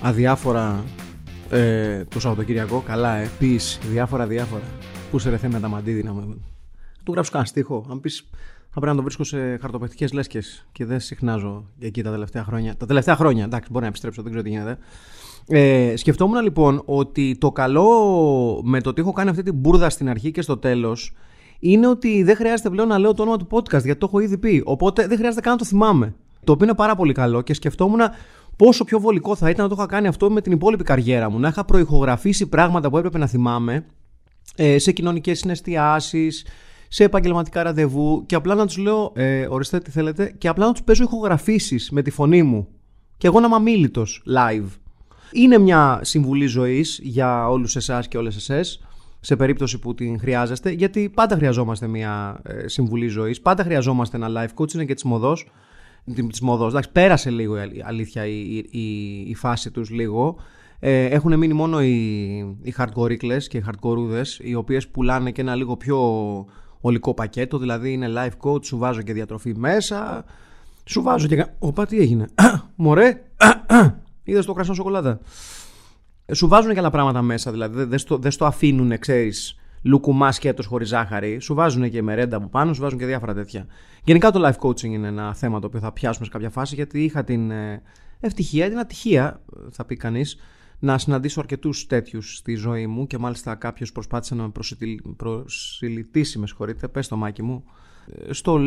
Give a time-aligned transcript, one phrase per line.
[0.00, 0.84] αδιάφορα
[1.50, 2.82] ε, το Σαββατοκυριακό.
[2.86, 3.30] Καλά, ε.
[3.38, 4.62] Πεις διάφορα, διάφορα.
[5.10, 6.44] Πού σε ρεθέ με τα μαντίδινα μου.
[7.04, 7.84] Του γράψω κανένα στίχο.
[7.90, 8.28] Αν πεις,
[8.72, 12.76] θα πρέπει να το βρίσκω σε χαρτοπαιχτικέ λέσχες και δεν συχνάζω εκεί τα τελευταία χρόνια.
[12.76, 14.78] Τα τελευταία χρόνια, εντάξει, μπορεί να επιστρέψω, δεν ξέρω τι γίνεται.
[15.48, 17.88] Ε, σκεφτόμουν λοιπόν ότι το καλό
[18.64, 21.14] με το ότι έχω κάνει αυτή την μπουρδα στην αρχή και στο τέλος
[21.58, 24.38] είναι ότι δεν χρειάζεται πλέον να λέω το όνομα του podcast γιατί το έχω ήδη
[24.38, 24.62] πει.
[24.64, 26.14] Οπότε δεν χρειάζεται καν να το θυμάμαι.
[26.44, 28.00] Το οποίο είναι πάρα πολύ καλό και σκεφτόμουν
[28.64, 31.38] πόσο πιο βολικό θα ήταν να το είχα κάνει αυτό με την υπόλοιπη καριέρα μου.
[31.38, 33.86] Να είχα προηχογραφήσει πράγματα που έπρεπε να θυμάμαι
[34.56, 36.46] ε, σε κοινωνικές συναισθιάσεις,
[36.88, 40.72] σε επαγγελματικά ραντεβού και απλά να τους λέω, ε, ορίστε τι θέλετε, και απλά να
[40.72, 42.68] τους παίζω ηχογραφήσεις με τη φωνή μου.
[43.16, 44.68] Και εγώ να είμαι αμήλυτο live.
[45.32, 48.84] Είναι μια συμβουλή ζωής για όλους εσάς και όλες εσές
[49.20, 54.28] σε περίπτωση που την χρειάζεστε, γιατί πάντα χρειαζόμαστε μια ε, συμβουλή ζωής, πάντα χρειαζόμαστε ένα
[54.30, 55.36] live coach, είναι και τη μοδό.
[56.14, 56.66] Τη μοδό.
[56.66, 58.80] Εντάξει, πέρασε λίγο η αλήθεια η, η,
[59.26, 60.36] η φάση τους λίγο.
[60.78, 61.94] Ε, έχουν μείνει μόνο οι,
[62.62, 63.16] οι hardcore
[63.48, 65.98] και οι hardcore οι οποίες πουλάνε και ένα λίγο πιο
[66.80, 70.24] ολικό πακέτο, δηλαδή είναι live coach, σου βάζω και διατροφή μέσα,
[70.84, 71.46] σου βάζω και...
[71.58, 72.26] Οπα, τι έγινε;
[72.74, 73.22] Μωρέ,
[74.24, 75.20] είδες το κρασό σοκολάτα;
[76.26, 80.32] Ε, σου βάζουν και άλλα πράγματα μέσα, δηλαδή δεν στο, δεν στο αφήνουν, ξέρεις, λουκουμά
[80.32, 81.40] σκέτο χωρίς ζάχαρη.
[81.40, 83.66] Σου βάζουν και μερέντα από πάνω, σου βάζουν και διάφορα τέτοια.
[84.04, 87.04] Γενικά το life coaching είναι ένα θέμα το οποίο θα πιάσουμε σε κάποια φάση, γιατί
[87.04, 87.82] είχα την ε,
[88.20, 90.36] ευτυχία, την ατυχία, θα πει κανείς,
[90.78, 94.52] να συναντήσω αρκετούς τέτοιους στη ζωή μου και μάλιστα κάποιος προσπάθησε να με
[95.16, 97.64] προσιλητήσει, με συγχωρείτε, πες το μάκι μου,
[98.06, 98.58] ε, στο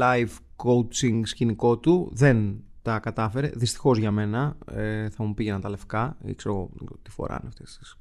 [0.00, 2.10] life coaching σκηνικό του.
[2.12, 3.50] Δεν τα κατάφερε.
[3.54, 6.70] Δυστυχώς για μένα ε, θα μου πήγαιναν τα λευκά ή ξέρω
[7.02, 7.98] τι φοράνε αυτές τις.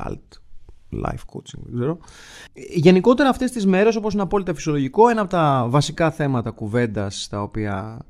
[0.00, 0.43] Cult
[1.06, 1.98] life coaching, δεν ξέρω.
[2.74, 7.42] Γενικότερα αυτές τις μέρες, όπως είναι απόλυτα φυσιολογικό, ένα από τα βασικά θέματα κουβέντας τα
[7.42, 8.06] οποία,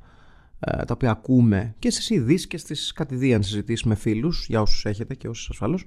[0.61, 4.85] ε, τα οποία ακούμε και στις ειδήσεις και στις κατηδίαν συζητήσεις με φίλους, για όσους
[4.85, 5.87] έχετε και όσους ασφαλώς,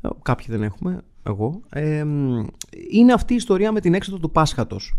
[0.00, 2.04] ε, κάποιοι δεν έχουμε, εγώ, ε,
[2.90, 4.98] είναι αυτή η ιστορία με την έξοδο του Πάσχατος,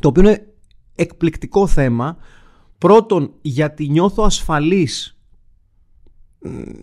[0.00, 0.46] το οποίο είναι
[0.94, 2.16] εκπληκτικό θέμα,
[2.84, 5.18] Πρώτον, γιατί νιώθω ασφαλής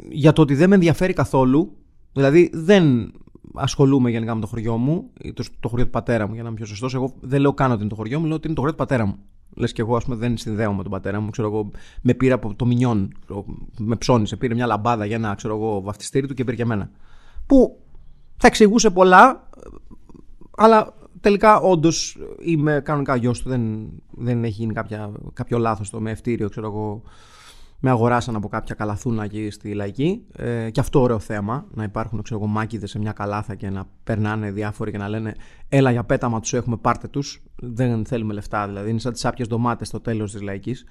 [0.09, 1.77] για το ότι δεν με ενδιαφέρει καθόλου.
[2.13, 3.13] Δηλαδή, δεν
[3.53, 6.57] ασχολούμαι γενικά με το χωριό μου, το, το χωριό του πατέρα μου, για να είμαι
[6.57, 6.93] πιο σωστός.
[6.93, 8.83] Εγώ δεν λέω καν ότι είναι το χωριό μου, λέω ότι είναι το χωριό του
[8.83, 9.15] πατέρα μου.
[9.55, 11.29] Λες και εγώ, ας πούμε, δεν συνδέω με τον πατέρα μου.
[11.29, 13.13] Ξέρω εγώ, με πήρε από το μηνιόν,
[13.77, 16.89] με ψώνισε, πήρε μια λαμπάδα για ένα ξέρω εγώ, βαφτιστήρι του και πήρε και εμένα.
[17.45, 17.79] Που
[18.37, 19.49] θα εξηγούσε πολλά,
[20.57, 23.49] αλλά τελικά όντως είμαι κανονικά γιος του.
[23.49, 27.01] Δεν, δεν έχει γίνει κάποια, κάποιο λάθος το με ευτήριο, ξέρω εγώ.
[27.83, 30.25] Με αγοράσαν από κάποια καλαθούνα εκεί στη λαϊκή.
[30.35, 31.65] Ε, και αυτό ωραίο θέμα.
[31.71, 35.35] Να υπάρχουν ξέρω εγώ, μάκηδες σε μια καλάθα και να περνάνε διάφοροι και να λένε
[35.69, 37.43] Έλα για πέταμα τους έχουμε, πάρτε τους.
[37.55, 38.89] Δεν θέλουμε λεφτά δηλαδή.
[38.89, 40.85] Είναι σαν τις άπιες ντομάτες στο τέλος της λαϊκής.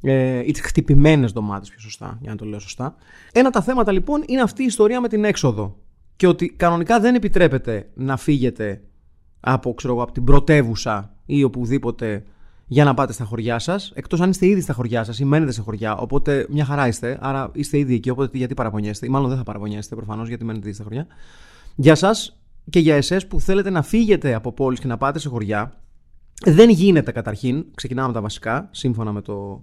[0.00, 2.94] Ε, ή τις χτυπημένες ντομάτες, πιο σωστά, για να το λέω σωστά.
[3.32, 5.76] Ένα τα θέματα λοιπόν είναι αυτή η ιστορία με την έξοδο.
[6.16, 8.82] Και ότι κανονικά δεν επιτρέπεται να φύγετε
[9.40, 12.24] από, ξέρω, από την πρωτεύουσα ή οπουδήποτε
[12.66, 13.92] για να πάτε στα χωριά σας.
[13.94, 15.96] Εκτός αν είστε ήδη στα χωριά σας ή μένετε σε χωριά.
[15.96, 17.18] Οπότε μια χαρά είστε.
[17.20, 18.10] Άρα είστε ήδη εκεί.
[18.10, 19.06] Οπότε γιατί παραπονιέστε.
[19.06, 21.06] Ή μάλλον δεν θα παραπονιέστε προφανώς γιατί μένετε ήδη στα χωριά.
[21.74, 22.14] Για εσά
[22.70, 25.80] και για εσές που θέλετε να φύγετε από πόλεις και να πάτε σε χωριά.
[26.44, 27.64] Δεν γίνεται καταρχήν.
[27.74, 29.62] Ξεκινάμε τα βασικά σύμφωνα με το,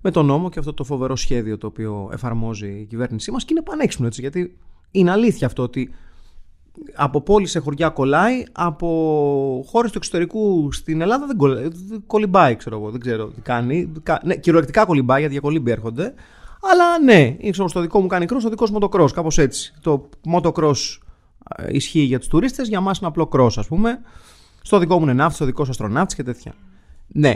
[0.00, 3.44] με το νόμο και αυτό το φοβερό σχέδιο το οποίο εφαρμόζει η κυβέρνησή μας.
[3.44, 4.20] Και είναι πανέξυπνο έτσι.
[4.20, 4.58] Γιατί
[4.90, 5.90] είναι αλήθεια αυτό ότι
[6.94, 8.88] από πόλη σε χωριά κολλάει, από
[9.66, 11.68] χώρες του εξωτερικού στην Ελλάδα δεν κολλάει,
[12.06, 13.92] κολυμπάει, ξέρω εγώ, δεν ξέρω τι κάνει.
[14.22, 16.14] Ναι, κυριολεκτικά κολυμπάει, γιατί για κολύμπη έρχονται.
[16.70, 19.74] Αλλά ναι, στο δικό μου κάνει κρός, στο δικός σου μοτοκρός, κάπως έτσι.
[19.80, 21.02] Το μοτοκρός
[21.56, 24.00] ε, ισχύει για τους τουρίστες, για μας είναι απλό κρός, ας πούμε.
[24.62, 26.54] Στο δικό μου είναι ναύτης, στο δικός σου αστροναύτης και τέτοια.
[27.06, 27.34] Ναι,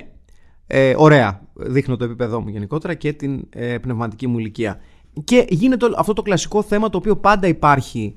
[0.66, 4.80] ε, ωραία, δείχνω το επίπεδό μου γενικότερα και την ε, πνευματική μου ηλικία.
[5.24, 8.16] Και γίνεται αυτό το κλασικό θέμα το οποίο πάντα υπάρχει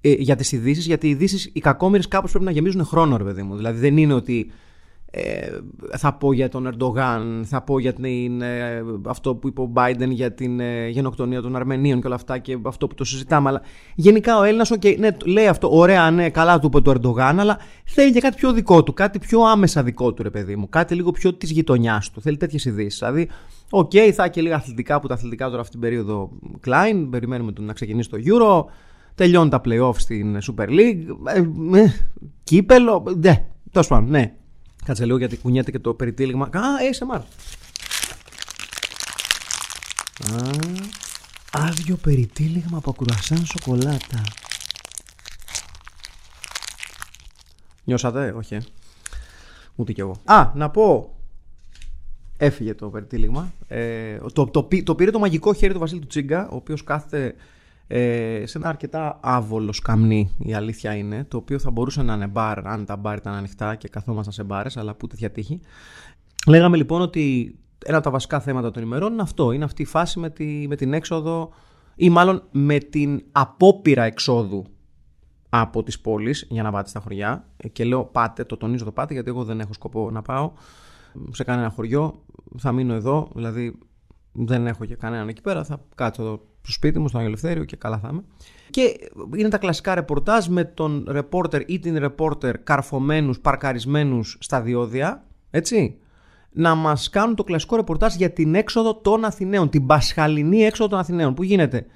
[0.00, 3.24] ε, για τις ειδήσεις, γιατί οι ειδήσεις, οι κακόμοιρες κάπως πρέπει να γεμίζουν χρόνο, ρε
[3.24, 3.56] παιδί μου.
[3.56, 4.50] Δηλαδή δεν είναι ότι
[5.12, 5.48] ε,
[5.96, 10.08] θα πω για τον Ερντογάν, θα πω για την, ε, αυτό που είπε ο Biden
[10.08, 13.48] για την ε, γενοκτονία των Αρμενίων και όλα αυτά και αυτό που το συζητάμε.
[13.48, 13.62] Αλλά
[13.94, 17.58] γενικά ο Έλληνας, okay, ναι, λέει αυτό, ωραία, ναι, καλά του είπε το Ερντογάν, αλλά
[17.84, 20.94] θέλει και κάτι πιο δικό του, κάτι πιο άμεσα δικό του, ρε παιδί μου, κάτι
[20.94, 22.20] λίγο πιο της γειτονιάς του.
[22.20, 22.98] Θέλει τέτοιες ειδήσεις.
[22.98, 23.28] Δηλαδή,
[23.70, 26.30] OK, okay, θα και λίγα αθλητικά που τα αθλητικά τώρα αυτή την περίοδο
[26.66, 28.64] Klein, περιμένουμε τον να ξεκινήσει το Euro.
[29.14, 31.04] Τελειώνουν τα playoff στην Super League.
[31.24, 31.92] Ε, ε,
[32.44, 33.14] κύπελο.
[33.16, 34.34] Ναι, τέλος πάντων, ναι.
[34.84, 36.44] Κάτσε λίγο γιατί κουνιέται και το περιτύλιγμα.
[36.44, 36.60] Α,
[36.90, 37.20] ASMR.
[40.32, 40.50] Α,
[41.52, 44.22] άδειο περιτύλιγμα από κουρασάν σοκολάτα.
[47.84, 48.54] Νιώσατε, όχι.
[48.54, 48.60] Ε.
[49.74, 50.16] Ούτε κι εγώ.
[50.24, 51.14] Α, να πω.
[52.36, 53.52] Έφυγε το περιτύλιγμα.
[53.68, 57.34] Ε, το, το, το, πήρε το μαγικό χέρι του Βασίλη του Τσίγκα, ο οποίος κάθεται
[57.92, 62.26] ε, σε ένα αρκετά άβολο σκαμνί η αλήθεια είναι, το οποίο θα μπορούσε να είναι
[62.26, 65.60] μπαρ αν τα μπαρ ήταν ανοιχτά και καθόμασταν σε μπάρες, αλλά που τέτοια τύχη.
[66.46, 67.54] Λέγαμε λοιπόν ότι
[67.84, 70.66] ένα από τα βασικά θέματα των ημερών είναι αυτό, είναι αυτή η φάση με, τη,
[70.68, 71.50] με την έξοδο
[71.94, 74.64] ή μάλλον με την απόπειρα εξόδου
[75.48, 79.12] από τις πόλεις για να πάτε στα χωριά και λέω πάτε, το τονίζω το πάτε
[79.12, 80.52] γιατί εγώ δεν έχω σκοπό να πάω
[81.30, 82.22] σε κανένα χωριό,
[82.58, 83.78] θα μείνω εδώ, δηλαδή
[84.32, 87.76] δεν έχω και κανέναν εκεί πέρα, θα κάτσω εδώ στο σπίτι μου, στο Αγιο και
[87.76, 88.22] καλά θα είμαι.
[88.70, 95.24] Και είναι τα κλασικά ρεπορτάζ με τον ρεπόρτερ ή την ρεπόρτερ καρφωμένους, παρκαρισμένους στα διόδια,
[95.50, 95.98] έτσι,
[96.52, 100.98] να μας κάνουν το κλασικό ρεπορτάζ για την έξοδο των Αθηναίων, την πασχαλινή έξοδο των
[100.98, 101.86] Αθηναίων που γίνεται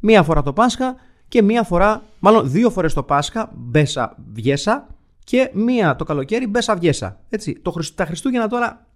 [0.00, 0.96] μία φορά το Πάσχα
[1.28, 4.86] και μία φορά, μάλλον δύο φορές το Πάσχα, μπέσα βιέσα
[5.24, 7.20] και μία το καλοκαίρι μπέσα βιέσα.
[7.28, 8.86] Έτσι, το, τα Χριστούγεννα τώρα,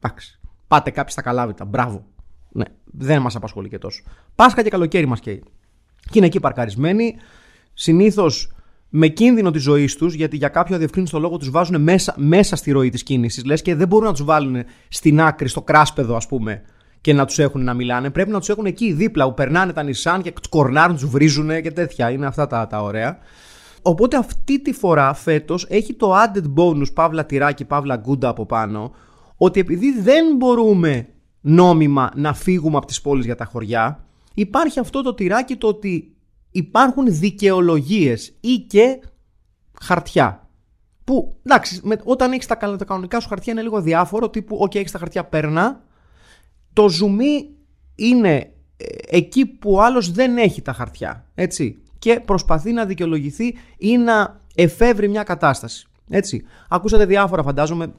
[0.00, 2.04] εντάξει, πάτε κάποιοι στα καλάβητα, μπράβο, ναι,
[2.98, 4.02] δεν μας απασχολεί και τόσο.
[4.34, 5.42] Πάσχα και καλοκαίρι μας καίει.
[6.00, 7.14] Και είναι εκεί παρκαρισμένοι.
[7.74, 8.54] Συνήθως
[8.88, 12.70] με κίνδυνο της ζωής τους, γιατί για κάποιο αδιευκρίνητο λόγο τους βάζουν μέσα, μέσα στη
[12.70, 13.44] ροή της κίνησης.
[13.44, 16.62] Λες και δεν μπορούν να τους βάλουν στην άκρη, στο κράσπεδο, ας πούμε,
[17.00, 18.10] και να τους έχουν να μιλάνε.
[18.10, 21.62] Πρέπει να τους έχουν εκεί δίπλα, που περνάνε τα νησάν και τους κορνάρουν, τους βρίζουν
[21.62, 22.10] και τέτοια.
[22.10, 23.18] Είναι αυτά τα, τα ωραία.
[23.82, 28.94] Οπότε αυτή τη φορά φέτος έχει το added bonus παύλα τυράκι, παύλα γκούντα από πάνω,
[29.36, 31.08] ότι επειδή δεν μπορούμε
[31.46, 34.04] νόμιμα να φύγουμε από τις πόλεις για τα χωριά,
[34.34, 36.14] υπάρχει αυτό το τυράκι το ότι
[36.50, 39.00] υπάρχουν δικαιολογίες ή και
[39.80, 40.48] χαρτιά.
[41.04, 44.74] Που εντάξει, με, όταν έχεις τα, τα κανονικά σου χαρτιά είναι λίγο διάφορο, τύπου, OK,
[44.74, 45.82] έχεις τα χαρτιά, παίρνα.
[46.72, 47.48] Το ζουμί
[47.94, 51.26] είναι ε, εκεί που ο άλλος δεν έχει τα χαρτιά.
[51.34, 51.82] Έτσι.
[51.98, 55.86] Και προσπαθεί να δικαιολογηθεί ή να εφεύρει μια κατάσταση.
[56.08, 56.44] Έτσι.
[56.68, 57.92] Ακούσατε διάφορα, φαντάζομαι,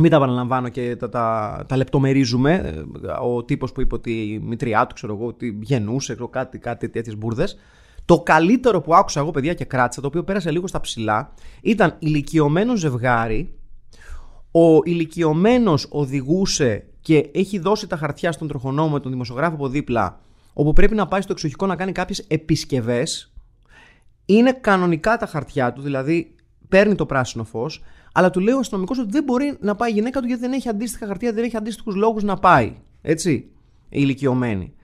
[0.00, 2.84] μην τα επαναλαμβάνω και τα, τα, τα λεπτομερίζουμε.
[3.22, 6.88] Ο τύπος που είπε ότι η μητριά του, ξέρω εγώ, ότι γεννούσε, ξέρω, κάτι, κάτι
[6.88, 7.56] τέτοιες μπουρδες.
[8.04, 11.96] Το καλύτερο που άκουσα εγώ, παιδιά, και κράτησα, το οποίο πέρασε λίγο στα ψηλά, ήταν
[11.98, 13.54] ηλικιωμένο ζευγάρι.
[14.50, 20.20] Ο ηλικιωμένος οδηγούσε και έχει δώσει τα χαρτιά στον τροχονόμο με τον δημοσιογράφο από δίπλα,
[20.52, 23.32] όπου πρέπει να πάει στο εξοχικό να κάνει κάποιες επισκευές.
[24.24, 26.34] Είναι κανονικά τα χαρτιά του, δηλαδή
[26.68, 27.82] παίρνει το πράσινο φως,
[28.12, 30.52] αλλά του λέει ο αστυνομικός ότι δεν μπορεί να πάει η γυναίκα του γιατί δεν
[30.52, 32.74] έχει αντίστοιχα χαρτιά, δεν έχει αντίστοιχους λόγους να πάει.
[33.02, 33.48] Έτσι, η
[33.88, 34.74] ηλικιωμένη.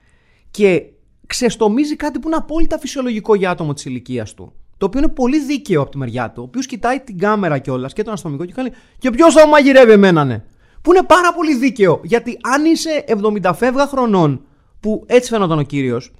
[0.51, 0.83] Και
[1.27, 4.53] ξεστομίζει κάτι που είναι απόλυτα φυσιολογικό για άτομο της ηλικίας του.
[4.77, 6.41] Το οποίο είναι πολύ δίκαιο από τη μεριά του.
[6.41, 9.91] Ο οποίος κοιτάει την κάμερα κιόλας και τον αστυνομικό και κάνει Και ποιος θα μαγειρεύει
[9.91, 10.43] εμένα, ναι.
[10.81, 12.01] Που είναι πάρα πολύ δίκαιο.
[12.03, 13.03] Γιατί αν είσαι
[13.43, 14.45] 70 φεύγα χρονών,
[14.79, 16.11] που έτσι φαίνονταν ο κύριος,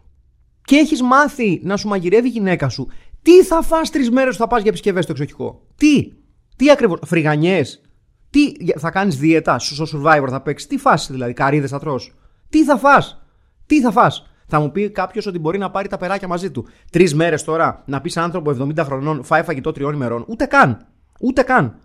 [0.63, 2.87] και έχεις μάθει να σου μαγειρεύει η γυναίκα σου,
[3.21, 5.61] τι θα φας τρεις μέρες που θα πας για επισκευές στο εξοχικό.
[5.75, 6.11] Τι;
[6.57, 7.81] Τι ακριβώς, φρυγανιές.
[8.29, 10.67] Τι θα κάνεις δίαιτα, στο survivor θα παίξεις.
[10.67, 12.13] Τι φας δηλαδή, καρύδες θα τρως.
[12.49, 13.21] Τι θα φας.
[13.65, 14.29] Τι θα φας.
[14.47, 16.67] Θα μου πει κάποιος ότι μπορεί να πάρει τα περάκια μαζί του.
[16.91, 20.25] Τρεις μέρες τώρα να πεις άνθρωπο 70 χρονών φάει φαγητό τριών ημερών.
[20.27, 20.87] Ούτε καν.
[21.19, 21.79] Ούτε καν.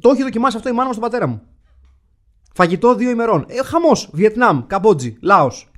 [0.00, 1.42] Το έχει δοκιμάσει αυτό η μάνα μου στον πατέρα μου.
[2.54, 3.44] Φαγητό δύο ημερών.
[3.48, 4.10] Ε, Χαμός.
[4.12, 5.70] Βιετνάμ, Καμπότζη, Λάος.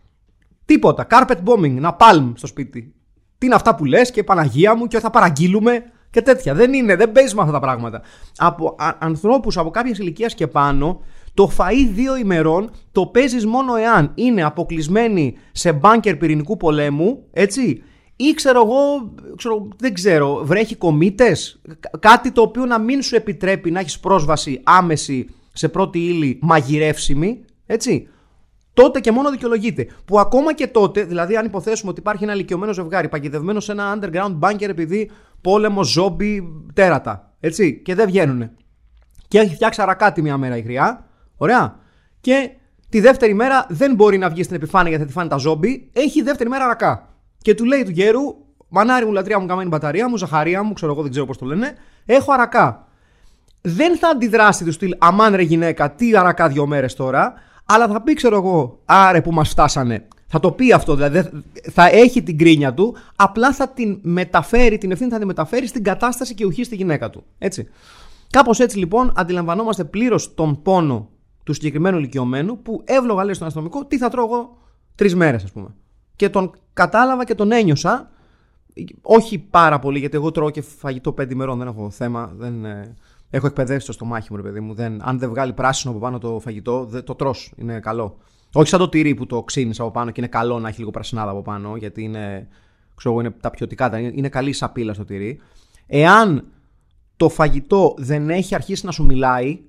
[0.64, 1.06] Τίποτα.
[1.10, 1.70] Carpet bombing.
[1.70, 2.94] Να πάλμ στο σπίτι.
[3.38, 5.82] Τι είναι αυτά που λες και Παναγία μου και θα παραγγείλουμε
[6.12, 6.54] και τέτοια.
[6.54, 8.02] Δεν είναι, δεν παίζει με αυτά τα πράγματα.
[8.36, 11.00] Από ανθρώπους από κάποια ηλικίας και πάνω,
[11.34, 17.82] το φαΐ δύο ημερών το παίζεις μόνο εάν είναι αποκλεισμένοι σε μπάνκερ πυρηνικού πολέμου, έτσι,
[18.16, 21.60] ή ξέρω εγώ, ξέρω, δεν ξέρω, βρέχει κομίτες,
[21.98, 27.44] κάτι το οποίο να μην σου επιτρέπει να έχεις πρόσβαση άμεση σε πρώτη ύλη μαγειρεύσιμη,
[27.66, 28.08] έτσι
[28.74, 29.86] τότε και μόνο δικαιολογείται.
[30.04, 33.98] Που ακόμα και τότε, δηλαδή, αν υποθέσουμε ότι υπάρχει ένα ηλικιωμένο ζευγάρι παγιδευμένο σε ένα
[33.98, 35.10] underground bunker επειδή
[35.42, 36.42] πόλεμο, ζόμπι,
[36.74, 37.32] τέρατα.
[37.40, 38.50] Έτσι, και δεν βγαίνουν.
[39.28, 41.06] Και έχει φτιάξει αρακάτι μια μέρα η γριά.
[41.36, 41.76] Ωραία.
[42.20, 42.50] Και
[42.88, 45.90] τη δεύτερη μέρα δεν μπορεί να βγει στην επιφάνεια γιατί θα τη φάνε τα ζόμπι.
[45.92, 47.08] Έχει δεύτερη μέρα αρακά.
[47.38, 48.22] Και του λέει του γέρου,
[48.68, 51.46] μανάρι μου, λατρεία μου, καμένη μπαταρία μου, ζαχαρία μου, ξέρω εγώ, δεν ξέρω πώς το
[51.46, 51.74] λένε.
[52.06, 52.86] Έχω αρακά.
[53.60, 57.34] δεν θα αντιδράσει του στυλ Αμάν ρε γυναίκα, τι αρακά δύο μέρες τώρα,
[57.64, 60.08] αλλά θα πει, ξέρω εγώ, άρε που μας φτάσανε.
[60.34, 64.90] Θα το πει αυτό, δηλαδή θα έχει την κρίνια του, απλά θα την μεταφέρει, την
[64.90, 67.24] ευθύνη θα την μεταφέρει στην κατάσταση και ουχή στη γυναίκα του.
[67.38, 67.68] Έτσι.
[68.30, 71.08] Κάπως έτσι λοιπόν αντιλαμβανόμαστε πλήρως τον πόνο
[71.44, 74.56] του συγκεκριμένου ηλικιωμένου που εύλογα λέει στον αστυνομικό τι θα τρώω εγώ
[74.94, 75.68] τρεις μέρες, ας πούμε.
[76.16, 78.10] Και τον κατάλαβα και τον ένιωσα.
[79.02, 82.32] Όχι πάρα πολύ, γιατί εγώ τρώω και φαγητό πέντε ημερών, δεν έχω θέμα.
[82.36, 82.96] Δεν, ε,
[83.30, 84.74] έχω εκπαιδεύσει το στομάχι μου, ρε παιδί μου.
[84.74, 88.18] Δεν, αν δεν βγάλει πράσινο από πάνω το φαγητό, δεν, το τρως, είναι καλό.
[88.54, 90.90] Όχι σαν το τυρί που το ξύνεις από πάνω και είναι καλό να έχει λίγο
[90.90, 92.48] πρασινάδα από πάνω, γιατί είναι,
[92.94, 95.40] ξέρω, είναι τα ποιοτικά, είναι, είναι καλή σαπίλα στο τυρί.
[95.86, 96.44] Εάν
[97.16, 99.60] το φαγητό δεν έχει αρχίσει να σου μιλάει,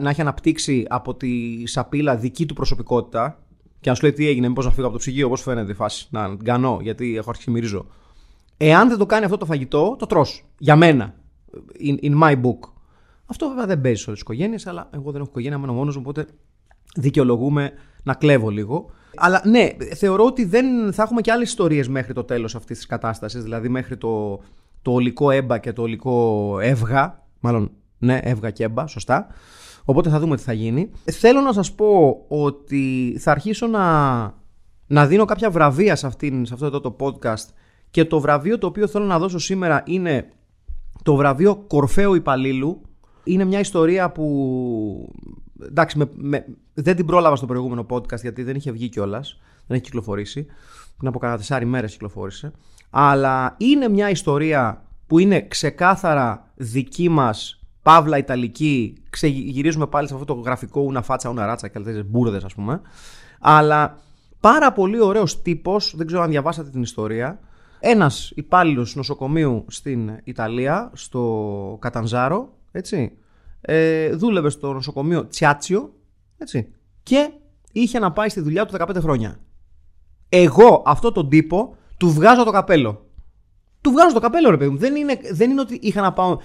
[0.00, 3.46] να έχει αναπτύξει από τη σαπίλα δική του προσωπικότητα
[3.80, 5.74] και να σου λέει τι έγινε, μήπως να φύγω από το ψυγείο, πώς φαίνεται η
[5.74, 6.08] φάση.
[6.10, 7.86] Να γκανώ, γιατί έχω αρχίσει μυρίζω.
[8.56, 10.44] Εάν δεν το κάνει αυτό το φαγητό, το τρως.
[10.58, 11.14] Για μένα.
[11.80, 12.58] In, in my book.
[13.26, 15.96] Αυτό βέβαια δεν παίζει σε όλε τι οικογένειες, αλλά εγώ δεν έχω οικογένεια, μένω μόνος
[15.96, 16.26] μου, οπότε
[16.96, 17.72] δικαιολογούμε
[18.02, 18.90] να κλέβω λίγο.
[19.16, 22.86] Αλλά ναι, θεωρώ ότι δεν θα έχουμε και άλλες ιστορίες μέχρι το τέλος αυτής της
[22.86, 24.40] κατάστασης, δηλαδή μέχρι το,
[24.82, 27.22] το ολικό έμπα και το ολικό εύγα.
[27.40, 29.26] Μάλλον, ναι, εύγα και έμπα, σωστά.
[29.84, 30.90] Οπότε θα δούμε τι θα γίνει.
[31.04, 34.22] Θέλω να σας πω ότι θα αρχίσω να,
[34.86, 37.48] να δίνω κάποια βραβεία σε, αυτήν, σε αυτό εδώ το podcast
[37.90, 40.28] και το βραβείο το οποίο θέλω να δώσω σήμερα είναι
[41.02, 42.80] το βραβείο Κορφαίου Υπαλλήλου.
[43.24, 45.12] Είναι μια ιστορία που
[45.62, 49.40] εντάξει, με, με, δεν την πρόλαβα στο προηγούμενο podcast γιατί δεν είχε βγει κιόλας.
[49.66, 50.46] Δεν έχει κυκλοφορήσει.
[50.96, 52.52] Πριν από κάνα τεσσάρι μέρες κυκλοφόρησε.
[52.90, 60.26] Αλλά είναι μια ιστορία που είναι ξεκάθαρα δική μας Παύλα Ιταλική, ξεγυρίζουμε πάλι σε αυτό
[60.26, 62.80] το γραφικό ούνα φάτσα, ούνα ράτσα και άλλες μπουρδες, ας πούμε.
[63.40, 63.98] Αλλά
[64.40, 67.40] πάρα πολύ ωραίος τύπος, δεν ξέρω αν διαβάσατε την ιστορία.
[67.80, 73.18] Ένας υπάλληλος νοσοκομείου στην Ιταλία, στο Κατανζάρο, έτσι.
[73.68, 75.94] Ε, δούλευε στο νοσοκομείο Τσιάτσιο,
[76.38, 76.72] έτσι.
[77.02, 77.30] Και
[77.72, 79.40] είχε να πάει στη δουλειά του 15 χρόνια.
[80.28, 83.06] Εγώ αυτό τον τύπο του βγάζω το καπέλο.
[83.80, 84.76] Του βγάζω το καπέλο, ρε παιδί μου.
[84.76, 86.38] Δεν είναι, δεν είναι ότι είχα να πάω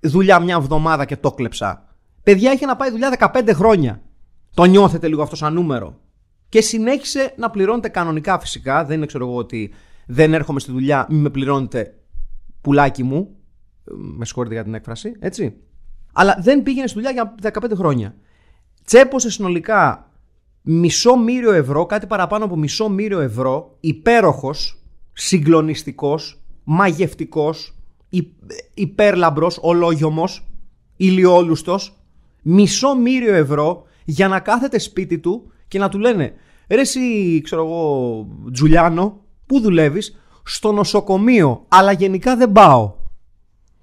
[0.00, 1.84] δουλειά μια εβδομάδα και το κλεψα.
[2.22, 4.02] Παιδιά είχε να πάει δουλειά 15 χρόνια.
[4.54, 6.00] Το νιώθετε λίγο αυτό σαν νούμερο.
[6.48, 8.84] Και συνέχισε να πληρώνετε κανονικά φυσικά.
[8.84, 9.72] Δεν είναι ξέρω εγώ ότι
[10.06, 11.94] δεν έρχομαι στη δουλειά, μην με πληρώνετε
[12.60, 13.36] πουλάκι μου.
[13.92, 15.56] Με συγχωρείτε για την έκφραση, έτσι.
[16.12, 18.14] Αλλά δεν πήγαινε στη δουλειά για 15 χρόνια.
[18.84, 20.10] Τσέπωσε συνολικά
[20.62, 27.74] μισό μύριο ευρώ, κάτι παραπάνω από μισό μύριο ευρώ, υπέροχος, συγκλονιστικός, μαγευτικός,
[28.74, 30.46] υπέρλαμπρος, ολόγιομος,
[30.96, 32.00] ηλιόλουστος,
[32.42, 36.34] μισό μύριο ευρώ για να κάθεται σπίτι του και να του λένε
[36.68, 42.94] ρε εσύ ξέρω εγώ Τζουλιάνο που δουλεύεις; Στο νοσοκομείο αλλά γενικά δεν πάω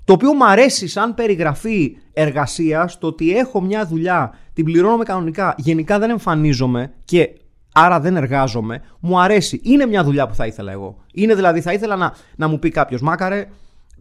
[0.08, 5.56] το οποίο μου αρέσει σαν περιγραφή εργασίας το ότι έχω μια δουλειά, την πληρώνω κανονικά,
[5.58, 7.30] γενικά δεν εμφανίζομαι και
[7.74, 9.60] άρα δεν εργάζομαι, μου αρέσει.
[9.64, 10.98] Είναι μια δουλειά που θα ήθελα εγώ.
[11.14, 13.48] Είναι δηλαδή, θα ήθελα να, να μου πει κάποιος, Μάκαρε,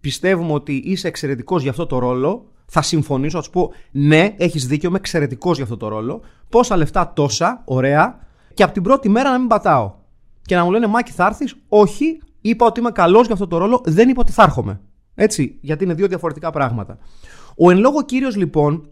[0.00, 4.66] πιστεύουμε ότι είσαι εξαιρετικός για αυτό το ρόλο, θα συμφωνήσω, θα σου πω ναι, έχεις
[4.66, 6.20] δίκιο, είμαι εξαιρετικός για αυτό το ρόλο.
[6.48, 8.18] Πόσα λεφτά τόσα, ωραία,
[8.54, 9.94] και από την πρώτη μέρα να μην πατάω.
[10.42, 13.56] Και να μου λένε Μάκη, θα έρθεις, όχι, είπα ότι είμαι καλός για αυτό το
[13.58, 14.80] ρόλο, δεν είπα ότι θα έρχομαι.
[15.18, 16.98] Έτσι, γιατί είναι δύο διαφορετικά πράγματα.
[17.56, 18.88] Ο εν λόγω κύριος λοιπόν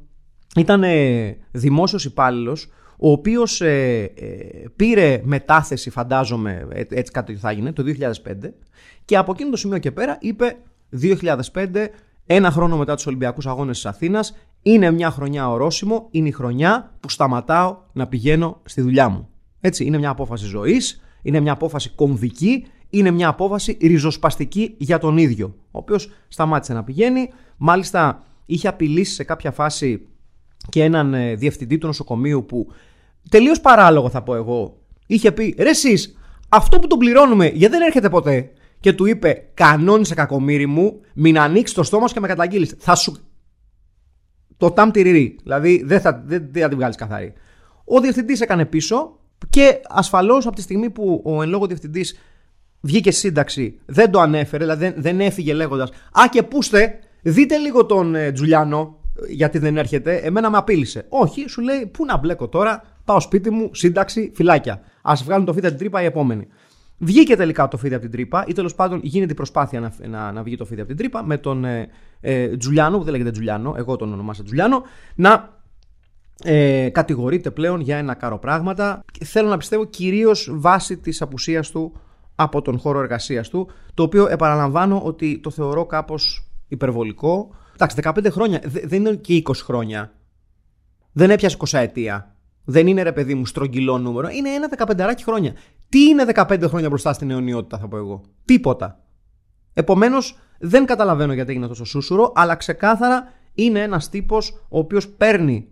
[0.56, 7.50] ήταν ε, δημόσιος υπάλληλος, ο οποίος ε, ε, πήρε μετάθεση, φαντάζομαι, ε, έτσι κάτι θα
[7.50, 7.82] έγινε, το
[8.22, 8.50] 2005,
[9.04, 10.56] και από εκείνο το σημείο και πέρα είπε
[11.02, 11.86] 2005,
[12.26, 16.92] ένα χρόνο μετά τους Ολυμπιακούς Αγώνες της Αθήνας, είναι μια χρονιά ορόσημο, είναι η χρονιά
[17.00, 19.28] που σταματάω να πηγαίνω στη δουλειά μου.
[19.60, 22.66] Έτσι, είναι μια απόφαση ζωής, είναι μια απόφαση κομβική,
[22.98, 29.14] είναι μια απόφαση ριζοσπαστική για τον ίδιο, ο οποίος σταμάτησε να πηγαίνει, μάλιστα είχε απειλήσει
[29.14, 30.08] σε κάποια φάση
[30.68, 32.66] και έναν ε, διευθυντή του νοσοκομείου που
[33.28, 36.16] τελείως παράλογο θα πω εγώ, είχε πει ρε εσείς,
[36.48, 41.38] αυτό που τον πληρώνουμε γιατί δεν έρχεται ποτέ; Και του είπε: Κανόνισε κακομίρι μου, μην
[41.38, 42.74] ανοίξεις το στόμα σου και με καταγγείλεις.
[42.78, 43.16] Θα σου.
[44.56, 45.38] Το τάμ τυριρί.
[45.42, 47.32] Δηλαδή δεν θα, δεν, δεν θα την βγάλεις καθαρή.
[47.84, 49.18] Ο διευθυντής έκανε πίσω
[49.50, 52.18] και ασφαλώς από τη στιγμή που ο εν λόγω διευθυντής
[52.84, 57.86] βγήκε σύνταξη, δεν το ανέφερε, δηλαδή δεν, δεν έφυγε λέγοντας Α, και πούστε, δείτε λίγο
[57.86, 58.98] τον ε, Τζουλιάνο,
[59.28, 60.16] γιατί δεν έρχεται.
[60.16, 61.06] Εμένα με απείλησε.
[61.08, 64.80] Όχι, σου λέει, Πού να μπλέκω τώρα, πάω σπίτι μου, σύνταξη, φυλάκια.
[65.02, 66.46] Α βγάλουν το φύτα την τρύπα οι επόμενοι.
[66.98, 70.32] Βγήκε τελικά το φίδι από την τρύπα, ή τέλος πάντων γίνεται η προσπάθεια να, να,
[70.32, 71.88] να βγει το φίδι από την τρύπα με τον ε,
[72.20, 74.82] ε, Τζουλιάνο, που δεν λέγεται Τζουλιάνο, εγώ τον ονομάσα Τζουλιάνο,
[75.14, 75.62] να
[76.42, 79.04] ε, κατηγορείται πλέον για ένα κάρο πράγματα.
[79.24, 81.92] Θέλω να πιστεύω κυρίως βάσει της απουσίας του
[82.34, 87.54] από τον χώρο εργασίας του, το οποίο επαναλαμβάνω ότι το θεωρώ κάπως υπερβολικό.
[87.74, 90.12] Εντάξει, 15 χρόνια δεν είναι και 20 χρόνια.
[91.12, 92.36] Δεν έπιασε 20 ετία.
[92.64, 94.28] Δεν είναι ρε παιδί μου στρογγυλό νούμερο.
[94.28, 95.52] Είναι ένα 15 χρόνια.
[95.88, 98.20] Τι είναι 15 χρόνια μπροστά στην αιωνιότητα, θα πω εγώ.
[98.44, 98.98] Τίποτα.
[99.74, 105.68] Επομένως, δεν καταλαβαίνω γιατί έγινε τόσο σούσουρο, αλλά ξεκάθαρα είναι ένας τύπος ο οποίος παίρνει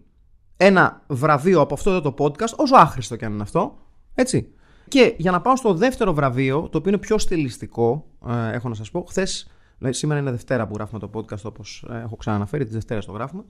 [0.57, 3.79] ένα βραβείο από αυτό το podcast, όσο άχρηστο και αν είναι αυτό.
[4.15, 4.53] Έτσι.
[4.89, 8.75] Και για να πάω στο δεύτερο βραβείο, το οποίο είναι πιο στιλιστικό, ε, έχω να
[8.75, 9.47] σας πω, χθες.
[9.91, 13.45] Σήμερα είναι Δευτέρα που γράφουμε το podcast όπως ε, έχω ξαναναφέρει, τι Δευτέρε το γράφουμε.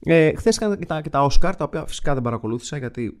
[0.00, 3.18] Ε, Χθες έκανα και τα, και τα Oscar, τα οποία φυσικά δεν παρακολούθησα γιατί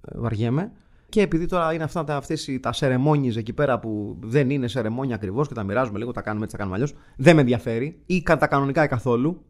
[0.00, 0.72] ε, βαριέμαι.
[1.08, 5.14] Και επειδή τώρα είναι αυτά τα, αυτές, τα σερεμόνιες εκεί πέρα που δεν είναι σερεμόνια
[5.14, 8.22] ακριβώς και τα μοιράζουμε λίγο, τα κάνουμε έτσι, τα κάνουμε αλλιώς, δεν με ενδιαφέρει ή
[8.22, 9.44] τα κανονικά ή καθόλου.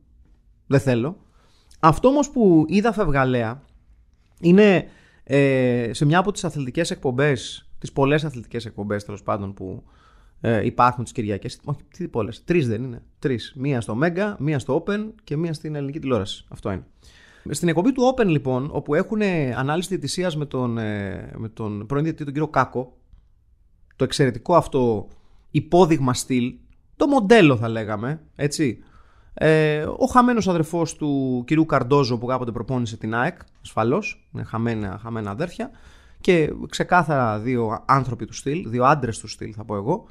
[0.66, 1.16] Δεν θέλω.
[1.80, 3.62] Αυτό όμως που είδα φευγαλέα
[4.40, 4.88] είναι
[5.32, 9.82] ε, σε μια από τις αθλητικές εκπομπές, τις πολλές αθλητικές εκπομπές τέλος πάντων που
[10.40, 11.60] ε, υπάρχουν τις Κυριακές.
[11.64, 12.44] Όχι, τι πολλές.
[12.44, 13.02] Τρεις δεν είναι.
[13.18, 13.52] Τρεις.
[13.56, 16.44] Μία στο Mega, μία στο Open και μία στην ελληνική τηλεόραση.
[16.48, 16.84] Αυτό είναι.
[17.50, 19.22] Στην εκπομπή του Open λοιπόν, όπου έχουν
[19.56, 22.96] ανάλυση διαιτησίας με τον, ε, με τον πρώην διαιτητή τον κύριο Κάκο,
[23.96, 25.08] το εξαιρετικό αυτό
[25.50, 26.54] υπόδειγμα στυλ,
[26.96, 28.82] το μοντέλο θα λέγαμε, έτσι.
[29.34, 34.98] Ε, ο χαμένος αδερφός του κυρίου Καρντόζο που κάποτε προπόνησε την ΑΕΚ, ασφαλώς, είναι χαμένα,
[35.02, 35.70] χαμένα αδέρφια,
[36.20, 40.06] και ξεκάθαρα δύο άνθρωποι του στυλ, δύο άντρε του στυλ θα πω εγώ.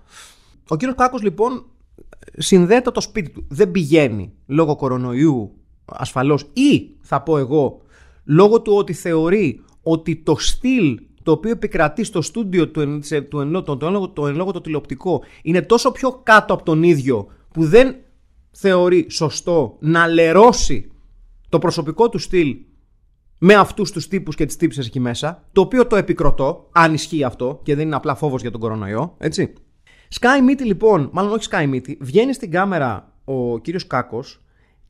[0.67, 1.65] Ο κύριος Κάκος λοιπόν
[2.37, 3.45] συνδέεται το σπίτι του.
[3.49, 5.51] Δεν πηγαίνει λόγω κορονοϊού
[5.85, 7.81] ασφαλώς ή θα πω εγώ
[8.23, 12.99] λόγω του ότι θεωρεί ότι το στυλ το οποίο επικρατεί στο στούντιο του,
[13.29, 17.27] του, το, το, το, εν λόγω το τηλεοπτικό είναι τόσο πιο κάτω από τον ίδιο
[17.51, 17.95] που δεν
[18.59, 20.91] θεωρεί σωστό να λερώσει
[21.49, 22.57] το προσωπικό του στυλ
[23.37, 27.23] με αυτούς τους τύπους και τις τύψεις εκεί μέσα, το οποίο το επικροτώ, αν ισχύει
[27.23, 29.53] αυτό και δεν είναι απλά φόβος για τον κορονοϊό, έτσι.
[30.19, 34.41] Sky Meaty λοιπόν, μάλλον όχι Sky Meaty, βγαίνει στην κάμερα ο κύριος Κάκος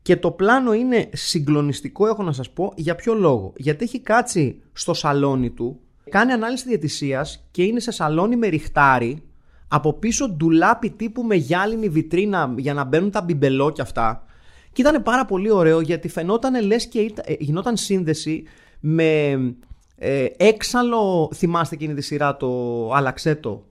[0.01, 4.61] και το πλάνο είναι συγκλονιστικό, έχω να σας πω, για ποιο λόγο; Γιατί έχει κάτσει
[4.73, 9.23] στο σαλόνι του, κάνει ανάλυση διαιτησία και είναι σε σαλόνι με ριχτάρι,
[9.71, 14.23] από πίσω ντουλάπι τύπου με γυάλινη βιτρίνα για να μπαίνουν τα μπιμπελό και αυτά.
[14.73, 18.43] Και ήταν πάρα πολύ ωραίο γιατί φαινόταν λες και ε, γινόταν σύνδεση
[18.79, 19.31] με
[19.95, 21.31] ε, έξαλλο.
[21.35, 22.49] Θυμάστε εκείνη τη σειρά το
[22.93, 23.63] Αλαξέτο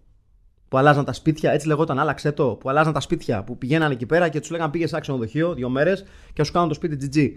[0.68, 4.28] που αλλάζαν τα σπίτια, έτσι λεγόταν Αλαξέτο, που αλλάζαν τα σπίτια, που πηγαίναν εκεί πέρα
[4.28, 7.30] και τους λέγανε πήγες σε ξενοδοχείο δύο μέρες και σου κάνουν το σπίτι GG.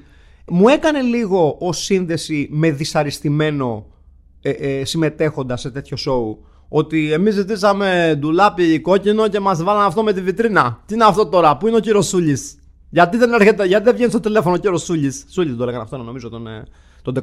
[0.47, 3.85] Μου έκανε λίγο ως σύνδεση με δυσαρεστημένο
[4.41, 10.03] ε, ε, συμμετέχοντας σε τέτοιο show ότι εμείς ζητήσαμε ντουλάπι κόκκινο και μας βάλανε αυτό
[10.03, 10.81] με τη βιτρίνα.
[10.85, 14.09] Τι είναι αυτό τώρα, πού είναι ο κύριος Σούλης; Γιατί δεν έρχεται, γιατί δεν βγαίνει
[14.09, 16.63] στο τηλέφωνο και ο Σούλης; Σούλη το λέγανε αυτό, νομίζω, τον, ε,
[17.01, 17.15] τον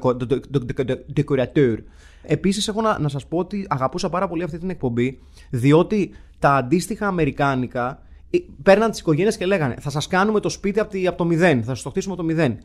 [1.17, 1.77] decorateur.
[2.23, 5.19] Επίσης, έχω να, να σας πω ότι αγαπούσα πάρα πολύ αυτή την εκπομπή,
[5.51, 10.81] διότι τα αντίστοιχα αμερικάνικα ε, παίρναν τις οικογένειες και λέγανε Θα σας κάνουμε το σπίτι
[10.81, 12.59] από, από το μηδέν, θα σας το χτίσουμε από το μηδέν.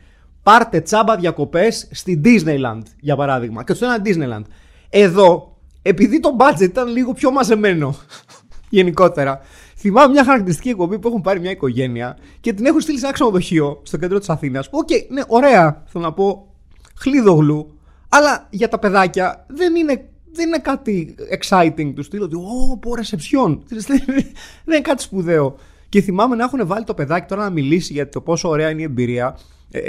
[0.43, 3.63] Πάρτε τσάμπα διακοπές στη Disneyland, για παράδειγμα.
[3.63, 4.43] Και του ένα Disneyland.
[4.89, 5.52] Εδώ,
[5.83, 7.95] επειδή το budget ήταν λίγο πιο μαζεμένο
[8.69, 9.41] γενικότερα,
[9.85, 13.13] Θυμάμαι μια χαρακτηριστική εκπομπή που έχουν πάρει μια οικογένεια και την έχουν στείλει σε ένα
[13.13, 14.67] ξενοδοχείο στο κέντρο της Αθήνας.
[14.71, 16.53] OK, okay, ναι, ωραία, θέλω να πω,
[16.95, 17.79] χλίδογλου.
[18.09, 22.95] Αλλά για τα παιδάκια δεν είναι, δεν είναι κάτι exciting του στείλω ότι Ω, πω
[22.95, 23.63] ρεσεψιόν.
[23.67, 24.01] δεν
[24.67, 25.55] είναι κάτι σπουδαίο.
[25.89, 28.81] Και θυμάμαι να έχουν βάλει το παιδάκι τώρα να μιλήσει για το πόσο ωραία είναι
[28.81, 29.37] η εμπειρία.
[29.71, 29.79] Ε,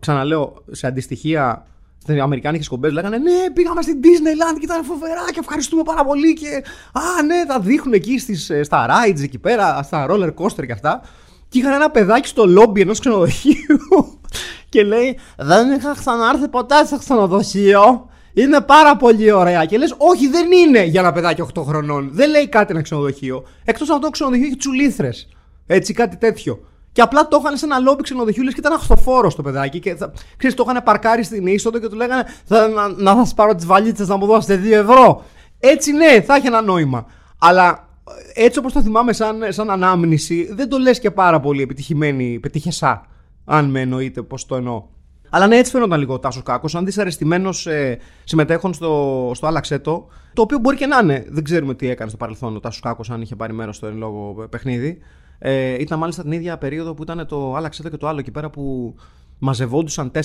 [0.00, 1.66] ξαναλέω, σε αντιστοιχεία
[2.06, 6.34] στι Αμερικάνικε κομπέ λέγανε Ναι, πήγαμε στην Disneyland και ήταν φοβερά και ευχαριστούμε πάρα πολύ.
[6.34, 10.66] Και Α, ναι, τα δείχνουν εκεί στις, ε, στα rides εκεί πέρα, στα roller coaster
[10.66, 11.00] και αυτά.
[11.48, 14.18] Και είχαν ένα παιδάκι στο λόμπι ενός ξενοδοχείου
[14.68, 18.08] και λέει Δεν είχα ξανάρθει ποτέ σε ξενοδοχείο.
[18.34, 19.64] Είναι πάρα πολύ ωραία.
[19.64, 22.10] Και λες, Όχι, δεν είναι για ένα παιδάκι 8 χρονών.
[22.12, 23.44] Δεν λέει κάτι ένα ξενοδοχείο.
[23.64, 25.28] Εκτός από το ξενοδοχείο έχει τσουλήθρες.
[25.66, 26.60] Έτσι, κάτι τέτοιο.
[26.94, 29.78] Και απλά το είχαν σε ένα λόμπι ξενοδοχείου και ήταν αχθοφόρο το παιδάκι.
[29.78, 33.34] Και θα, ξέρεις, το είχαν παρκάρει στην είσοδο και του λέγανε θα, να, να σας
[33.34, 35.24] πάρω τις βαλίτσες να μου δώσετε 2 ευρώ.
[35.58, 37.06] Έτσι ναι, θα έχει ένα νόημα.
[37.38, 37.88] Αλλά
[38.34, 43.06] έτσι όπως το θυμάμαι σαν, σαν ανάμνηση, δεν το λες και πάρα πολύ επιτυχημένη, πετύχεσά.
[43.44, 44.82] Αν με εννοείτε πώ το εννοώ.
[45.30, 50.06] Αλλά ναι, έτσι φαίνονταν λίγο ο Τάσος Κάκος, σαν δυσαρεστημένο ε, συμμετέχον στο, στο Άλλαξέτο.
[50.34, 51.24] Το οποίο μπορεί και να είναι.
[51.28, 53.96] Δεν ξέρουμε τι έκανε στο παρελθόν ο Τάσος Κάκος, αν είχε πάρει μέρος στο εν
[53.96, 54.98] λόγω παιχνίδι.
[55.38, 58.50] Ε, ήταν μάλιστα την ίδια περίοδο που ήταν το άλλαξε και το άλλο εκεί πέρα
[58.50, 58.94] που
[59.38, 60.20] μαζευόντουσαν 4-4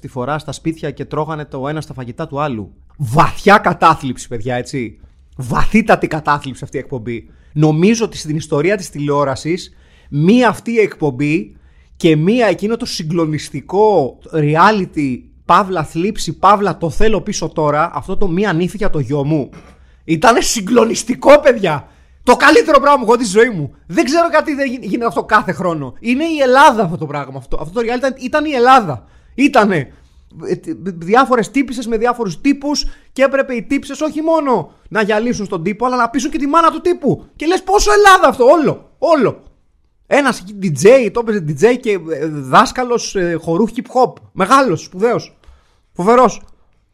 [0.00, 2.74] τη φορά στα σπίτια και τρώγανε το ένα στα φαγητά του άλλου.
[2.96, 5.00] Βαθιά κατάθλιψη, παιδιά, έτσι.
[5.36, 7.30] Βαθύτατη κατάθλιψη αυτή η εκπομπή.
[7.52, 9.74] Νομίζω ότι στην ιστορία της τηλεόρασης
[10.10, 11.56] μία αυτή η εκπομπή
[11.96, 15.18] και μία εκείνο το συγκλονιστικό reality
[15.52, 19.50] παύλα θλίψη, παύλα το θέλω πίσω τώρα, αυτό το μία νύφη για το γιο μου.
[20.04, 21.88] Ήταν συγκλονιστικό, παιδιά.
[22.22, 23.74] Το καλύτερο πράγμα που έχω δει στη ζωή μου.
[23.86, 25.94] Δεν ξέρω γιατί δεν γίνεται αυτό κάθε χρόνο.
[26.00, 27.38] Είναι η Ελλάδα αυτό το πράγμα.
[27.38, 29.04] Αυτό, αυτό το reality ήταν, ήταν η Ελλάδα.
[29.34, 29.92] Ήτανε
[30.98, 35.86] διάφορες τύπησες με διάφορους τύπους και έπρεπε οι τύπησες όχι μόνο να γυαλίσουν στον τύπο,
[35.86, 37.24] αλλά να πείσουν και τη μάνα του τύπου.
[37.36, 38.90] Και λες πόσο Ελλάδα αυτό, όλο.
[38.98, 39.42] Όλο.
[40.06, 41.98] Ένας DJ, το έπαιζε DJ και
[42.30, 44.12] δάσκαλος χορού hip hop.
[44.32, 45.36] Μεγάλος, σπουδαίος.
[45.92, 46.42] Φοβερός.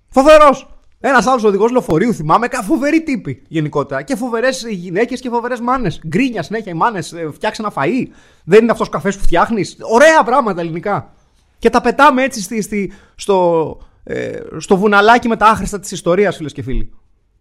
[0.09, 0.69] Φοβερός.
[1.01, 4.03] Ένας άλλος οδηγός λεωφορείου, θυμάμαι, φοβερή τύπη γενικότερα.
[4.03, 6.01] Και φοβερές γυναίκες και φοβερές μάνες.
[6.07, 8.07] Γκρίνια συνέχεια οι μάνες, φτιάξε ένα φαΐ.
[8.45, 9.77] Δεν είναι αυτός καφές που φτιάχνεις.
[9.81, 11.13] Ωραία πράγματα ελληνικά.
[11.59, 16.37] Και τα πετάμε έτσι στη, στη, στο, ε, στο βουναλάκι με τα άχρηστα της ιστορίας,
[16.37, 16.93] φίλες και φίλοι.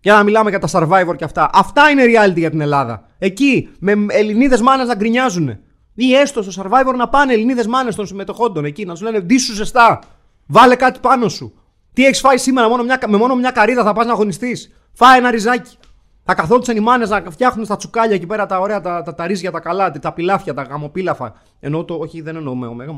[0.02, 1.50] Για να μιλάμε για τα survivor και αυτά.
[1.54, 3.04] Αυτά είναι reality για την Ελλάδα.
[3.20, 5.58] Εκεί, με Ελληνίδες μάνες να γκρινιάζουν.
[5.94, 9.54] Ή έστω στο survivor να πάνε Ελληνίδες μάνες των συμμετοχόντων εκεί, να σου λένε ντύσου
[9.54, 10.00] ζεστά.
[10.48, 11.54] Βάλε κάτι πάνω σου.
[11.94, 14.74] Τι έχεις φάει σήμερα, μόνο μια, με μόνο μια καρίδα θα πας να αγωνιστείς.
[14.94, 15.78] Φάει ένα ριζάκι.
[16.24, 19.28] Θα καθόντουσαν οι μάνες να φτιάχνουν στα τσουκάλια εκεί πέρα τα ωραία τα, τα, τα
[19.28, 21.34] ρίζια, τα καλά, τα πιλάφια, τα γαμοπίλαφα.
[21.60, 22.94] Ενώ το, όχι, δεν εννοούμε ωμέγα,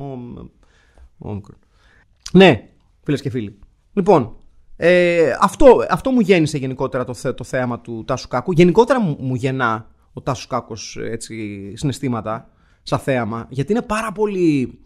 [2.33, 2.69] ναι,
[3.03, 3.59] φίλες και φίλοι.
[3.93, 4.35] Λοιπόν,
[4.75, 8.51] ε, αυτό, αυτό μου γέννησε γενικότερα το, το θέαμα του Τάσου Κάκου.
[8.51, 10.73] Γενικότερα μου, μου γεννά ο Τάσου Κάκο
[11.11, 12.49] έτσι συναισθήματα
[12.83, 14.79] σαν θέαμα, γιατί είναι πάρα πολύ.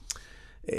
[0.66, 0.76] Ε,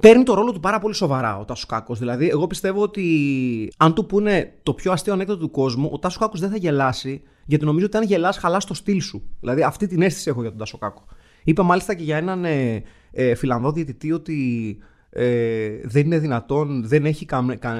[0.00, 1.98] παίρνει το ρόλο του πάρα πολύ σοβαρά ο Τάσος Κάκος.
[1.98, 6.18] Δηλαδή, εγώ πιστεύω ότι αν του πούνε το πιο αστείο ανέκδοτο του κόσμου, ο Τάσος
[6.18, 9.22] Κάκος δεν θα γελάσει, γιατί νομίζω ότι αν γελάς, χαλάς το στυλ σου.
[9.40, 11.04] Δηλαδή, αυτή την αίσθηση έχω για τον Τάσο Κάκο.
[11.44, 14.78] Είπα μάλιστα και για έναν ε, ε, Φιλανδό διαιτητή ότι
[15.10, 17.56] ε, δεν είναι δυνατόν, δεν έχει καμία.
[17.56, 17.74] Κα,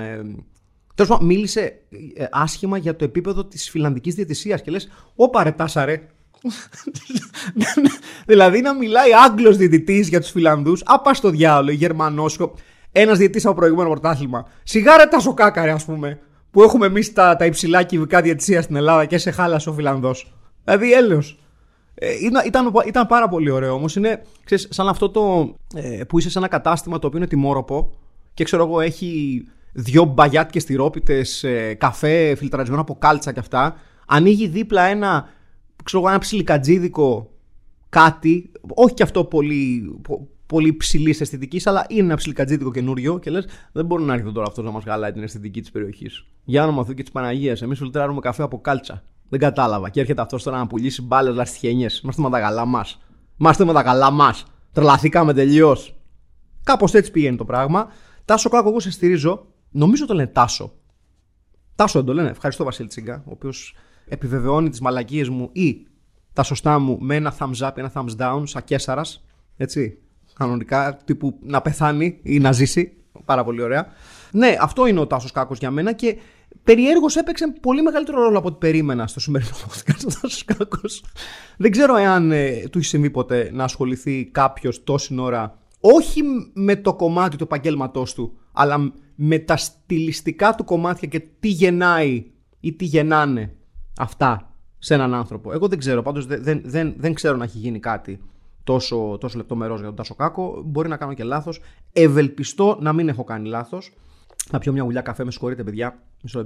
[0.95, 1.61] Τέλος πάντων, μίλησε
[2.15, 6.07] ε, άσχημα για το επίπεδο της φιλανδικής διαιτησίας και λες: Ωπα ρε, τάσα ρε.
[8.27, 12.53] δηλαδή να μιλάει Άγγλος διαιτητής για τους Φιλανδούς, άπα στο διάλογο, Γερμανός.
[12.93, 14.47] Ένας διαιτητής από προηγούμενο πρωτάθλημα.
[14.63, 16.21] Σιγάρε τα σοκάκαρε, ας πούμε,
[16.51, 20.35] που έχουμε εμείς τα, τα υψηλά κυβικά διαιτησία στην Ελλάδα και σε χάλασε ο Φιλανδός.
[20.65, 21.39] Δηλαδή, έλεος.
[21.95, 22.13] Ε,
[22.47, 23.97] ήταν, ήταν, πάρα πολύ ωραίο όμως.
[23.97, 27.91] Είναι ξέρεις, σαν αυτό το ε, που είσαι σε ένα κατάστημα το οποίο είναι τιμόροπο
[28.35, 33.77] και ξέρω εγώ έχει δυο μπαγιάτικες τυρόπιτες, ε, καφέ φιλτραρισμένο από κάλτσα και αυτά.
[34.07, 35.29] Ανοίγει δίπλα ένα,
[35.87, 37.31] ξέρω, ένα ψιλικατζίδικο
[37.89, 39.97] κάτι, όχι και αυτό πολύ,
[40.47, 44.47] πολύ ψηλής αισθητικής, αλλά είναι ένα ψιλικατζίδικο καινούριο και λες: Δεν μπορεί να έρθει τώρα
[44.47, 46.25] αυτός να μας γαλάει την αισθητική της περιοχής.
[46.45, 49.03] Για όνομα Θεού και της Παναγίας, εμείς φιλτράρουμε καφέ από κάλτσα.
[49.29, 49.89] Δεν κατάλαβα.
[49.89, 51.89] Και έρχεται αυτός τώρα να πουλήσει μπάλες λαστιχένιε.
[52.03, 52.99] Είμαστε με τα καλά μας.
[53.37, 54.45] Είμαστε με τα καλά μας.
[54.73, 55.97] Τρελαθήκαμε τελείως.
[56.65, 57.89] Κάπως έτσι πηγαίνει το πράγμα.
[58.25, 59.47] Τάσο Κάκο, εγώ σε στηρίζω.
[59.71, 60.73] Νομίζω το λένε Τάσο.
[61.75, 62.29] Τάσο δεν το λένε.
[62.29, 63.75] Ευχαριστώ Βασίλη Τσίγκα, ο οποίος
[64.09, 65.87] επιβεβαιώνει τις μαλακίες μου ή
[66.33, 69.03] τα σωστά μου με ένα thumbs up ή ένα thumbs down, σαν κέσσαρα.
[69.57, 69.99] Έτσι.
[70.35, 72.93] Κανονικά, τύπου να πεθάνει ή να ζήσει.
[73.25, 73.87] Πάρα πολύ ωραία.
[74.33, 76.17] Ναι, αυτό είναι ο Τάσος Κάκος για μένα και
[76.63, 80.89] Περιέργως έπαιξε πολύ μεγαλύτερο ρόλο από ό,τι περίμενα στο σημερινό podcast
[81.57, 86.77] Δεν ξέρω εάν ε, του έχει συμβεί ποτέ να ασχοληθεί κάποιος τόση ώρα όχι με
[86.77, 92.25] το κομμάτι του επαγγέλματός του, αλλά με τα στιλιστικά του κομμάτια και τι γεννάει
[92.61, 93.56] ή τι γεννάνε
[93.99, 95.53] αυτά σε έναν άνθρωπο.
[95.53, 98.21] Εγώ δεν ξέρω, πάντως δεν, δεν, δεν, ξέρω να έχει γίνει κάτι
[98.65, 100.63] τόσο, τόσο λεπτομερός για τον Τάσο Κάκο.
[100.65, 101.61] Μπορεί να κάνω και λάθος.
[101.93, 103.93] Ευελπιστώ να μην έχω κάνει λάθος.
[104.49, 106.03] Θα πιω μια γουλιά καφέ, με συγχωρείτε παιδιά.
[106.23, 106.45] Μισό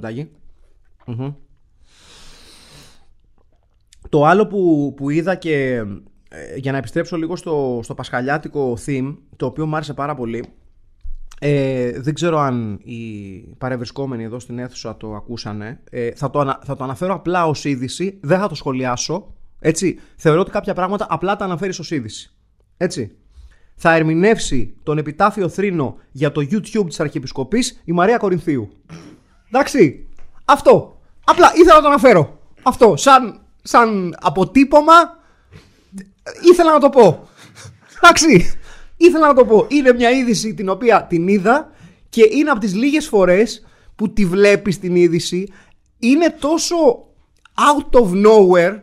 [4.08, 5.84] Το άλλο που, που είδα και
[6.28, 10.44] ε, για να επιστρέψω λίγο στο, στο πασχαλιάτικο theme, το οποίο μου άρεσε πάρα πολύ.
[11.42, 15.80] Ε, δεν ξέρω αν οι παρευρισκόμενοι εδώ στην αίθουσα το ακούσανε.
[15.90, 19.34] Ε, θα, το θα το αναφέρω απλά ως είδηση, δεν θα το σχολιάσω.
[19.60, 22.32] Έτσι, θεωρώ ότι κάποια πράγματα απλά τα αναφέρεις ως είδηση.
[22.76, 23.14] Έτσι
[23.82, 28.72] θα ερμηνεύσει τον επιτάφιο θρήνο για το YouTube της Αρχιεπισκοπής η Μαρία Κορινθίου.
[29.48, 30.08] Εντάξει,
[30.44, 31.00] αυτό.
[31.24, 32.38] Απλά ήθελα να το αναφέρω.
[32.62, 34.92] Αυτό, σαν, σαν αποτύπωμα,
[36.52, 37.28] ήθελα να το πω.
[38.02, 38.59] Εντάξει,
[39.00, 39.66] ήθελα να το πω.
[39.68, 41.70] Είναι μια είδηση την οποία την είδα
[42.08, 45.48] και είναι από τις λίγες φορές που τη βλέπεις την είδηση.
[45.98, 46.76] Είναι τόσο
[47.54, 48.80] out of nowhere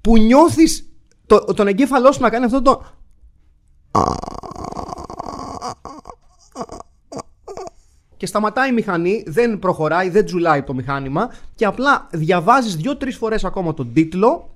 [0.00, 0.90] που νιώθεις
[1.26, 2.84] το, τον εγκέφαλό σου να κάνει αυτό το
[8.16, 13.44] και σταματάει η μηχανή, δεν προχωράει, δεν τζουλάει το μηχάνημα και απλά διαβάζεις δύο-τρεις φορές
[13.44, 14.50] ακόμα τον τίτλο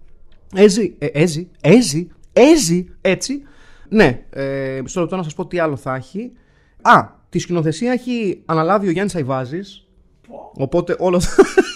[0.55, 3.43] Έζι, ε, έζι, έζι, έζι, έτσι
[3.89, 6.33] Ναι, ε, μισό λεπτό να σας πω τι άλλο θα έχει
[6.83, 9.89] Α, τη σκηνοθεσία έχει αναλάβει ο Γιάννης Αϊβάζης
[10.57, 11.21] Οπότε όλο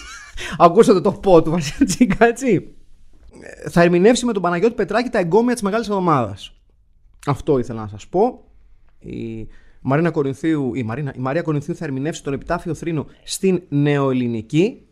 [0.57, 2.75] Ακούσατε το πω του Βασιλτσίκα, έτσι
[3.63, 6.53] ε, Θα ερμηνεύσει με τον Παναγιώτη Πετράκη τα εγκόμια της Μεγάλης Εβδομάδας
[7.25, 8.43] αυτό ήθελα να σας πω.
[8.99, 9.47] Η
[9.81, 14.87] Μαρίνα Κορινθίου, η, Μαρίνα, η Μαρία Κορινθίου θα ερμηνεύσει τον επιτάφιο θρήνο στην νεοελληνική.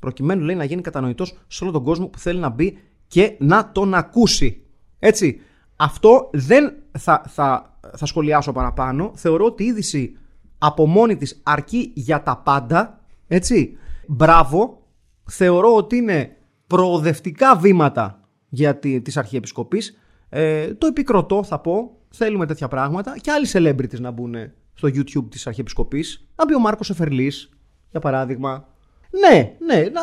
[0.00, 3.72] προκειμένου λέει να γίνει κατανοητός σε όλο τον κόσμο που θέλει να μπει και να
[3.72, 4.62] τον ακούσει.
[4.98, 5.40] Έτσι.
[5.76, 9.12] Αυτό δεν θα, θα, θα σχολιάσω παραπάνω.
[9.14, 10.18] Θεωρώ ότι η είδηση
[10.58, 13.00] από μόνη της αρκεί για τα πάντα.
[13.26, 13.76] Έτσι.
[14.06, 14.82] Μπράβο.
[15.30, 16.36] Θεωρώ ότι είναι
[16.66, 19.98] προοδευτικά βήματα για τη, της Αρχιεπισκοπής.
[20.28, 21.90] Ε, το επικροτώ θα πω.
[22.08, 23.18] Θέλουμε τέτοια πράγματα.
[23.18, 24.34] Και άλλοι celebrities να μπουν
[24.74, 26.28] στο YouTube της Αρχιεπισκοπής.
[26.36, 27.50] Να μπει ο Μάρκος Εφερλής,
[27.90, 28.68] για παράδειγμα.
[29.10, 30.00] Ναι, ναι, να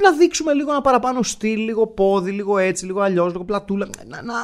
[0.00, 3.88] να δείξουμε λίγο ένα παραπάνω στυλ, λίγο πόδι, λίγο έτσι, λίγο αλλιώς, λίγο πλατούλα.
[4.06, 4.34] Να, να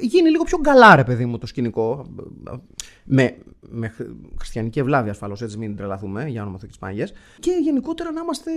[0.00, 2.06] γίνει λίγο πιο καλά, ρε παιδί μου, το σκηνικό.
[3.04, 3.94] Με, με
[4.38, 7.08] χριστιανική ευλάβεια ασφαλώς, έτσι μην τρελαθούμε για όνομα Θεού Πάγια.
[7.38, 8.50] Και γενικότερα να είμαστε.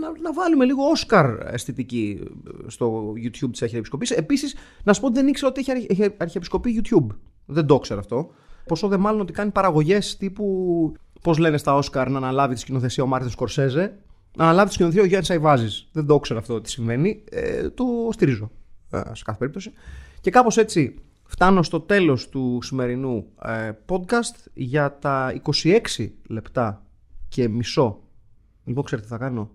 [0.00, 2.20] Να, να βάλουμε λίγο Όσκαρ αισθητική
[2.66, 4.10] στο YouTube της Αρχιεπισκοπής.
[4.10, 7.06] Επίσης, να σου πω ότι δεν ήξερα ότι έχει Αρχιεπισκοπή YouTube.
[7.46, 8.30] Δεν το ξέρω αυτό.
[8.66, 10.92] Πόσο δε μάλλον ότι κάνει παραγωγές τύπου.
[11.22, 15.02] Πώς λένε στα Όσκαρ να αναλάβει τη σκηνοθεσία ο Μάρτιν Σκορσέζε να αναλάβει τη σκηνοθεσία
[15.02, 15.88] ο Γιάννης Αϊβάζης.
[15.92, 17.24] Δεν το ξέρω αυτό τι συμβαίνει.
[17.30, 18.50] Ε, το στηρίζω
[18.90, 19.72] ε, σε κάθε περίπτωση.
[20.20, 25.78] Και κάπως έτσι φτάνω στο τέλος του σημερινού ε, podcast για τα 26
[26.28, 26.82] λεπτά
[27.28, 28.02] και μισό.
[28.64, 29.50] Λοιπόν, ξέρετε τι θα κάνω.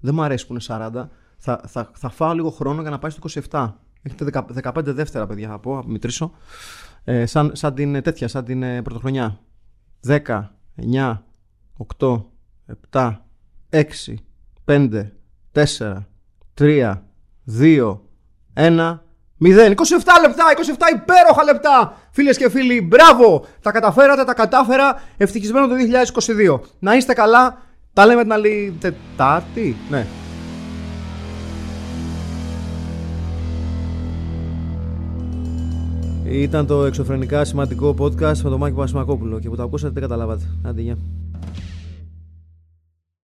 [0.00, 1.06] Δεν μου αρέσει που είναι 40.
[1.38, 3.72] Θα, θα, θα φάω λίγο χρόνο για να πάει στο 27.
[4.02, 6.32] Έχετε 15 δεύτερα, παιδιά, θα πω, μετρήσω.
[7.04, 9.40] Ε, σαν, σαν την τέτοια, σαν την ε, πρωτοχρονιά.
[10.06, 10.18] 10,
[10.92, 11.18] 9,
[11.98, 12.24] 8,
[12.90, 13.16] 7,
[13.70, 13.82] 6,
[14.64, 15.12] 5,
[15.52, 16.06] 4,
[16.54, 17.02] 3,
[17.44, 18.00] 2,
[18.54, 19.00] 1,
[19.40, 19.74] 0.
[19.74, 19.74] 27
[20.22, 22.80] λεπτά, 27 υπέροχα λεπτά, φίλες και φίλοι.
[22.80, 23.44] Μπράβο!
[23.62, 25.02] Τα καταφέρατε, τα κατάφερα.
[25.16, 26.60] Ευτυχισμένο το 2022.
[26.78, 27.62] Να είστε καλά.
[27.92, 29.76] Τα λέμε την άλλη Τετάρτη.
[29.90, 30.06] Ναι.
[36.24, 40.44] Ήταν το εξωφρενικά σημαντικό podcast με τον Μάκη Πασμακόπουλο και που το ακούσατε δεν καταλάβατε.
[40.62, 40.96] Άντε,